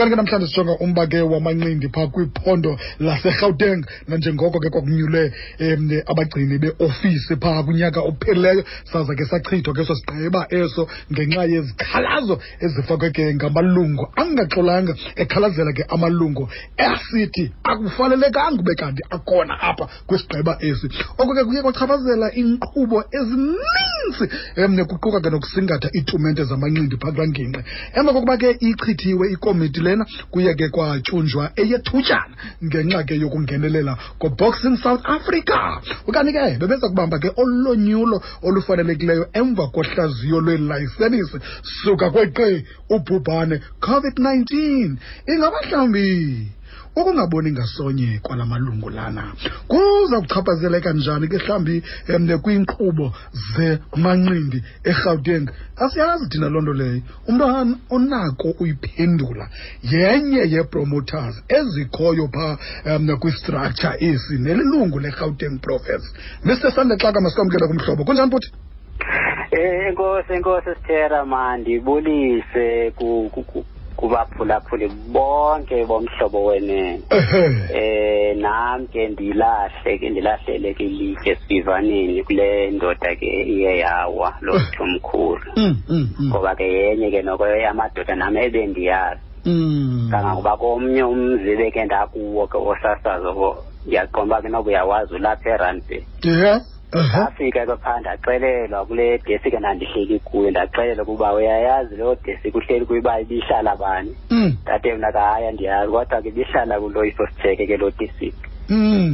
[0.00, 6.58] kanti ke namhlanje sijonga umba ke wamanqindi phaa kwiphondo laserhawuteng nanjengoko ke kwakunyulwe um abagcini
[6.58, 8.64] beofisi phaa kunyaka ophelileyo.
[8.92, 14.08] Saza ke sachithwa ke eso sigqeba eso ngenxa yezikhalazo ezifakwe ke ngamalungu.
[14.16, 16.48] Angaxolanga ekhalazela ke amalungu
[16.78, 20.88] asithi akufanelekanga ube kanti akhona apha kwisigqeba esi.
[21.18, 24.26] Oko ke kuye kwachaphazela inkqubo ezininzi
[24.56, 27.60] um kuquka ke nokusingatha iitumente zamanqindi phaa kulaa ngingqi.
[27.94, 32.34] Emva kokuba ke ichithiwe ikomiti lena kuye ke kwatyunjwa eyethutyana
[32.64, 35.58] ngenxa ke yokungenelela koboxing south africa.
[36.06, 41.38] Ukanti ke bebeza kubamba ke olonyulo olufanelekileyo emva kohlaziyo lwelayisenisi
[41.82, 44.46] suka kweqe ubhubhane covid-19
[45.26, 46.06] ingaba mhlawumbi
[46.96, 49.32] ukungaboni ngasonye kwala malungu lana.
[49.68, 53.12] Kuza kuchaphazeleka njani ke mhlawumbi um kwiinkqubo
[53.56, 57.02] zemanqindi erhawuteng asiyazi thina loo nto leyo.
[57.28, 59.48] Umntu onako uyiphendula.
[59.82, 62.58] Yenye yeepromoters ezikhoyo phaa
[62.96, 66.06] um kwistructure esi nelilungu lerhawuteng province.
[66.44, 68.50] Mr sandexaka masikwamkela kumhlobo kunjani futhi?
[69.50, 72.92] Eh enkosi enkosi sithera mandibulise
[74.00, 77.00] kubaphulaphuli bonke bomhlobo wenene
[77.74, 84.54] eh nami ke ndilahle ke ndilahlele ke like sivanini kule ndoda ke iye yawa lo
[84.80, 85.52] mkhulu
[86.24, 89.20] ngoba ke yenye ke noko yamadoda nami ebendiyazi.
[90.10, 96.02] Kangangoba komnye umzi beke ndakuwo ke osasazo ngiyaqomba ke noba uyawazi ulapha erandbay
[96.94, 102.86] yeah ndafika ke phaa ndaxelelwa kule desk ndandihleli kuyo ndaxelelwa ukuba uyayazi leyo desk uhleli
[102.86, 104.16] kuyo uba ibihlala bani.
[104.62, 108.34] Ndade mna kahayi andiyazi kodwa ke ibihlala kulo isositheke ke loo desk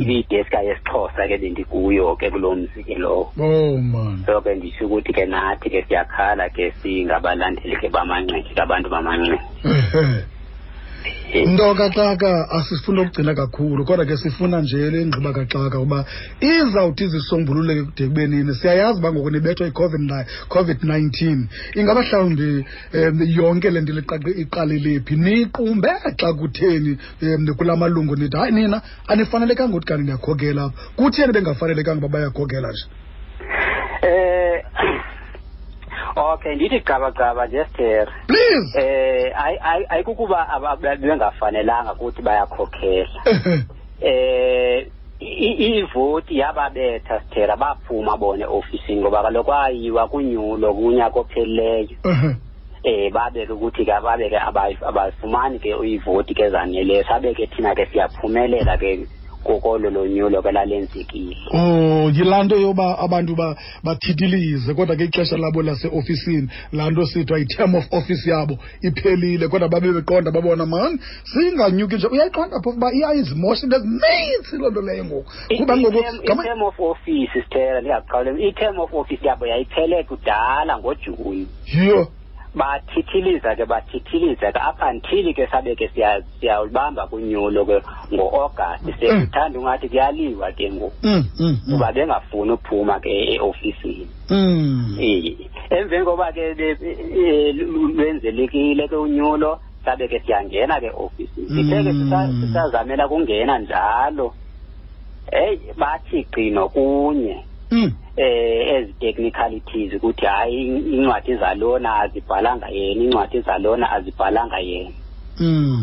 [0.00, 4.22] ibiyideska yesixhosa ke bendikuyo ke kulo mzi ke lowo oh man.
[4.26, 9.38] So ke ndisho ukuthi ke nathi ke siyakhala ke singabalandeli ke bamanqindi kabantu bamanqindi
[11.46, 16.04] nto kaxaka asifuna ukugcina kakhulu kodwa ke sifuna nje le ngqiba kaxaka uba
[16.40, 21.44] izawuthi zisombululeke kude kubenini siyayazi uba ngoku nibethwa i-covid-19
[21.74, 23.92] ingaba mhlawumbi um yonke le nto
[24.42, 30.64] iqalele phi niqumbe xa kutheni um kula malungu nithi hayi nina anifanelekanga ukuthi kanti niyakhokela.
[30.66, 32.84] Apha kutheni bengafanelekanga uba bayakhokela nje
[36.36, 38.68] okay ndithi gqabagqaba nje sithere please!
[38.78, 39.32] Eh
[39.88, 40.38] ayikukuba
[41.00, 43.20] bengafanelanga ukuthi bayakhokhela.
[44.00, 44.86] Eh
[45.20, 51.96] ivoti yababetha sithera baphuma bona ofisini ngoba kaloku ayiwa kunyulo kunyaka ophelileyo
[52.84, 57.86] eh babeke ukuthi ke babe ke abayifumani ke ivoti ke zaneleyo sabe ke thina ke
[57.86, 59.08] siyaphumelela ke
[59.46, 63.36] kokolo lonyulo ke lalenzekile oh yilaa nto yoba abantu
[63.84, 69.68] bathithilize kodwa ke ixesha labo laseofisini laa nto sithiwa i-term of office yabo iphelile kodwa
[69.68, 72.06] babe beqonda babona mani singanyuki nje.
[72.06, 75.32] Uyayiqonda phofu uba iyayizimosha into ezinintsi loo nto leyo ngoku.
[75.56, 81.48] Kuba ngoku i-term of office sithera ndingaqawulemi i-term of office yabo yayiphele kudala ngojuni.
[81.74, 82.08] Yiyo
[82.56, 85.90] bathithiliza ke bathithiliza ke up until ke sabe ke
[86.40, 90.96] siyawulibamba kunyulo ke ngo-agasti sekuthanda ungathi kuyaliwa ke ngoku
[91.70, 94.08] kuba bengafuni uphuma ke e-ofisini.
[94.30, 94.96] Um
[95.70, 96.54] emveni koba ke
[97.52, 101.92] lwenzelekile ke unyulo sabe ke siyangena ke ofisini sithe ke
[102.40, 104.32] sisazamela kungena njalo.
[105.32, 107.44] Heyi bathi gqino kunye.
[108.16, 110.66] Eh ezi technicalities ukuthi hayi
[110.96, 115.05] incwadi zalona azibhalanga yena incwadi zalona azibhalanga yena.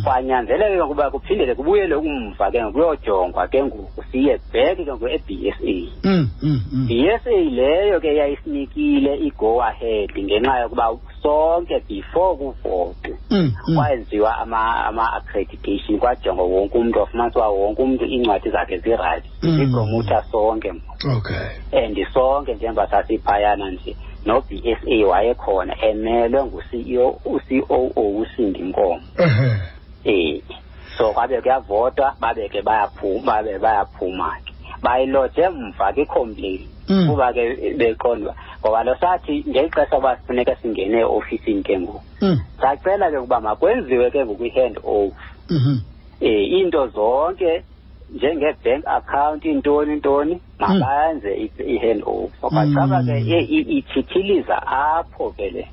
[0.03, 5.75] Kwanyanzeleke ukuba kuphindele kubuyele umva ke kuyojongwa ke ngoku siye back ke ngoku e-BSA
[6.87, 13.17] BSA leyo ke yayisinikile i-go ahead ngenxa yokuba sonke before kuvotwe
[13.75, 20.73] kwayenziwa ama-accreditation kwajongwa wonke umntu wafumaniswa wonke umntu iincwadi zakhe zirayithi sipromotha sonke.
[21.17, 21.83] Okay.
[21.85, 29.01] And sonke njengoba sasiphayana nje no-BSA wayekhona emelwe ngu-CEO u-COO usindi Nkomo
[30.05, 30.41] eh
[30.97, 34.53] so kwabe kuyavotwa babe ke bayaphuma babe bayaphuma ke.
[34.83, 36.61] Bayiloje emva ke complaint
[37.07, 42.01] kuba ke beqondwa ngoba lo sathi ngexesha uba sifuneka singene e-ofisini ke ngoku.
[42.61, 45.15] Sacela ke ukuba makwenziwe ke ngoku i-hand over
[46.21, 47.63] eh into zonke
[48.09, 53.39] njenge-bank account intoni intoni mabayenze i-hand over kwacaba ke
[53.77, 55.67] ithithiliza apho ke le.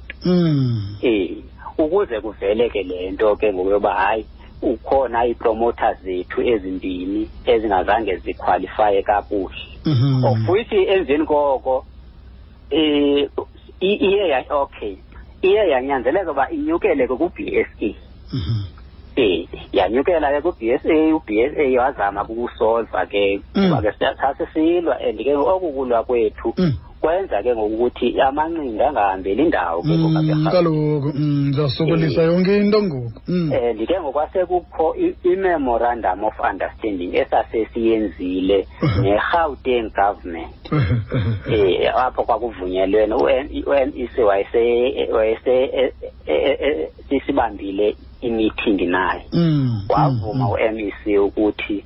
[1.03, 1.37] Eh
[1.79, 4.27] ukuze kuvele ke le nto ke ngokuyoba hayi
[4.63, 9.57] ukhona ii-promoters zethu ezimbini ezingazange zikhwalifaye kakuhle.
[10.25, 11.85] Of which emveni koko
[12.71, 13.29] eh
[13.81, 14.97] iye okay
[15.43, 17.95] iye yanyanzeleka uba inyukele ke ku-b s e.
[17.95, 17.97] B
[19.21, 23.69] eh yanyukela ke ku BSA u BSA wazama ukusolva ke Mm.
[23.69, 26.73] kuba ke sithathe silwa and ke okukulwa kwethu Mm.
[27.01, 33.21] Kwenza ke ngokuthi amanqindi angahambeli indawo ke Mm, ngoba kaloku mm, ndiyasokolisa yonke into ngoku.
[33.29, 33.53] Mm.
[33.53, 39.01] eh ndike ngokwasekukho i- i-memorandum of understanding esasesiyenzile Mhm.
[39.03, 40.55] ne-Gauteng government.
[41.53, 44.63] Eh apho kwakuvunyelwene u-NEC wayese
[45.13, 45.93] wayese eh,
[46.27, 49.27] eh, eh, sisibambile i-meeting naye.
[49.33, 51.85] Mm, wavuma mm, u-MEC ukuthi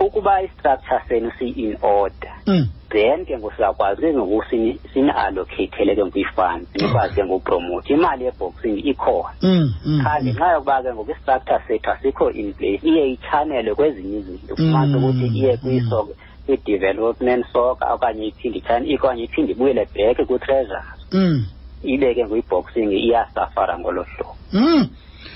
[0.00, 2.66] ukuba i-structure senu si-in order mm.
[2.90, 9.34] then ke ngosiyakwazi ke ngoku sini- sini-allocatele ke ngokwi-fund sinikwazi ke ngokupromote imali yeboxing ikhona
[9.42, 10.24] Mm, mm, cha mm.
[10.24, 15.04] ngenxa yokuba ke ngoku i-structure sethu asikho in place iye ichanele kwezinye izinto ufumanise Mm,
[15.04, 15.58] ukuthi iye mm.
[15.62, 16.12] kwisoka
[16.46, 21.44] kwi-development soccer okanye iphinde ichane okanye iphinde ibuyele back ku-treasure Mm,
[21.82, 24.88] ibe ke ngoku-boxing iyasafara ngolo hlobo mm.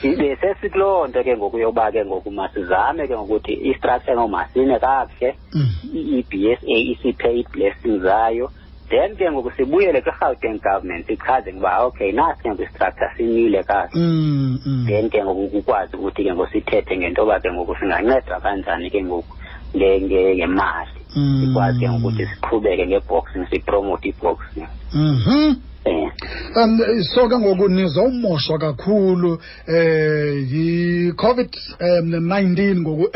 [0.09, 5.69] Ibe sesikuloo nto ke ngoku yokuba ke ngoku masizame ke ngokuthi i-structure ngomasine kakuhle Mm.
[5.93, 8.51] i-BSA isiphe i-blessing zayo
[8.91, 14.01] then ke ngoku sibuyele kwi-Gauteng government sichaze ngoba okay nasi ke ngoku i-structure simile kakuhle
[14.03, 14.87] Mm, mm.
[14.89, 19.01] then ke ngoku kukwazi ukuthi ke ngoku sithethe ngento yoba ke ngoku singanceda kanjani ke
[19.05, 19.37] ngoku
[19.77, 21.41] nge- nge- ngemali Mm.
[21.41, 25.29] sikwazi ke ngoku ukuthi siqhubeke nge-boxing sipromote i-boxing Mhm.
[25.29, 33.09] um Um so ke ngoku nizawumoshwa kakhulu eh yi-covid um 19 ngoku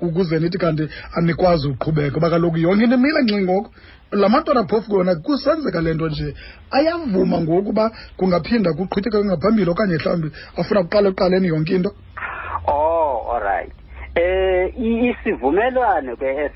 [0.00, 3.70] ukuze nithi kanti anikwazi uqhubeka uba kaloku yonke into imile ngoku.
[4.12, 6.34] La mantwana phofu kona kusenzeka le nto nje.
[6.70, 11.90] Ayavuma ngoku uba kungaphinda kuqhitheke ngaphambili okanye mhlawumbi afuna kuqala ekuqaleni yonke into.
[12.66, 13.72] Oh alright
[14.16, 16.50] eh isivumelwano ke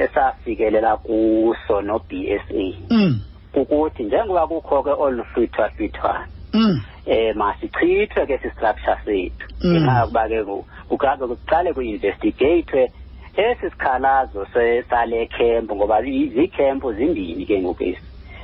[0.00, 3.20] esafikelela kuso no BSA mm.
[3.56, 6.80] Ukuthi njengoba kukho ke olu hlwithwa hlwithwana Mm.
[7.06, 9.72] eh masichithwe ke si-structure sethu Mm.
[9.72, 12.90] ngenxa yokuba ke ku- kuqale kuqale ku-investigatwe
[13.36, 18.02] esi sikhalazo se- sale camp ngoba i- ziikhempu zimbini ke ngoku esi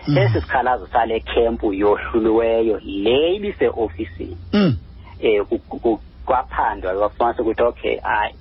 [0.09, 0.19] Mm.
[0.19, 4.77] esi sikhalazo sale camp yohluliweyo le ibise-ofisini Mm.
[5.21, 8.35] eh ku- ku- kwaphandwa kwafumanisa ukuthi okay hayi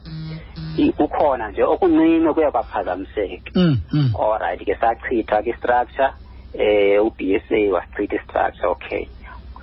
[0.77, 3.77] i- kukhona nje okuncinci kuye kwaphazamiseka Mm.
[3.93, 4.13] Mm.
[4.19, 6.11] alright ke sachithwa ke-structure
[6.53, 9.07] eh u-BSA wasichitha i-structure okay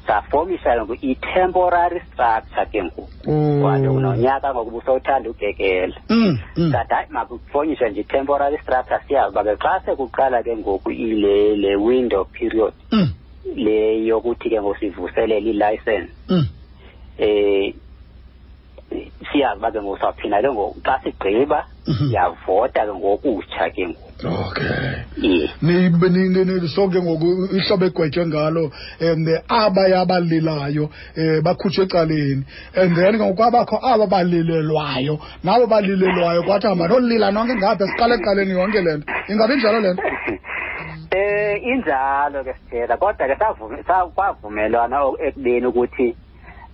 [0.06, 3.60] safomisha ngoku i-temporary structure ke ngoku Oh.
[3.60, 6.38] kwanto nonyaka ngoku busowuthanda ugekela Mm.
[6.56, 6.72] Mm.
[6.72, 11.76] sathi hayi makufonyishe nje i-temporary structure siyazi uba ke xa sekuqala ke ngoku ile le
[11.76, 13.08] window period Mm.
[13.56, 16.46] le yokuthi ke ngoku sivuselele i-license Mm.
[17.18, 17.74] eh
[19.32, 22.08] siyazi uba ke ngoku sawuphinda ke ngoku xa sigqiba Mhm.
[22.10, 27.86] siyavota ke ngokutsha ke ngoku okay yes ni ni- ni- ni- so ke ngoku ihlobo
[27.86, 32.44] egwetywe ngalo um abaya abalilayo um bakhutshwe ecaleni.
[32.74, 35.18] And then ke ngoku kwabakho aba balilelwayo.
[35.44, 40.02] Nabo balilelwayo kwathiwa manolila nonke ngapha siqale ekuqaleni yonke le nto ingabi njalo le nto
[41.16, 43.36] eh injalo ke sithela kodwa ke
[44.14, 46.16] kwavumelwana ekubeni ukuthi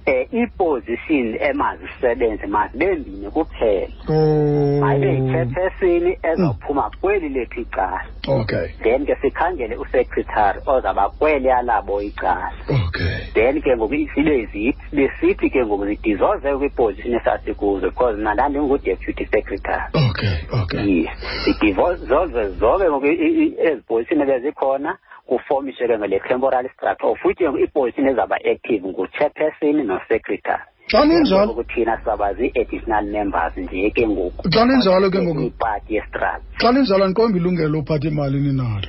[0.06, 4.80] eh iposition emazisebenze mazibe mbini kuphela Oh.
[4.80, 8.00] mayibe yi-chairperson ezawuphuma kweli lethu icala.
[8.28, 8.68] Okay.
[8.82, 12.52] Then ke sikhangele usecretary ozawuba kweliya labo icala.
[12.68, 13.30] Okay.
[13.34, 19.82] Then ke ngoku sibe besithi ke ngoku zidizolve kwiposition esasikuzo because mna ndandingu-deputy secretary.
[19.94, 20.84] Okay okay.
[21.02, 21.10] Yes
[21.44, 24.92] zidizolve zonke ngoku i- i- ezi position ebezikhona.
[24.92, 30.62] kufomishe ke ngole temporal structure futhi ke ngoku iposition ezawuba active ngu-chairperson no-secretary.
[30.90, 34.48] Xa ninjalo ngoku thina sizawuba zii-additional members nje ke ngoku.
[34.50, 35.40] Xa ninjalo ke ngoku?
[35.42, 38.88] Ipati yestructure xa ninjalo andiqombi ilungelo uphatha imali ninalo.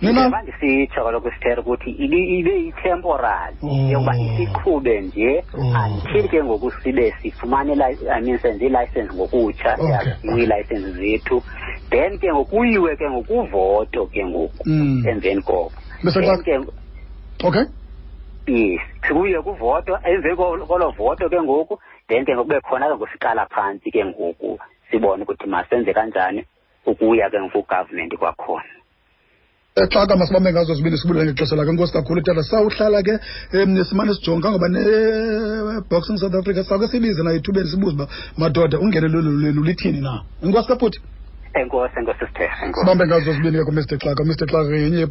[0.00, 0.12] Nina?
[0.12, 3.88] Njengoba ndisitsho kaloku sithere ukuthi ibe ibe yi-temporary Oh.
[3.90, 5.72] yokuba isiqhube nje Oh.
[5.72, 9.90] until ke ngoku sibe sifumane ili- i mean senze ilicense ngokutsha Okay.
[9.90, 11.42] yaziwe ii-license zethu.
[11.90, 15.06] Then ke ngokuyiwe ke ngokuvoto ke ngoku Mm.
[15.08, 15.72] emveni koko.
[16.04, 16.54] Bese then xa- ke
[17.44, 17.64] okay.
[18.46, 21.78] Yes kuye kuvoto emveni kolo kolo voto ke ngoku
[22.08, 24.58] then ke ngoku kube khona ke ngoku siqala phantsi ke ngoku
[24.90, 26.44] sibone ukuthi masenze kanjani
[26.86, 28.70] ukuya ke ngoku government kwakhona.
[29.76, 31.72] Xaka masibambe ngazo zibini sibulele ngexesha lakhe.
[31.72, 33.14] Nkosi kakhulu tata sawuhlala ke
[33.52, 39.20] um simane sijonga ngoba ne-boxing south africa sawuke sibize nayo ethubeni sibuze uba madoda ungenelelo
[39.20, 40.22] lwenu lithini na?
[40.42, 40.98] Inkosi kaphuthi?
[41.60, 45.06] Enkosi enkosi sithere enkosi ngazo ke kumr xaka umr yenye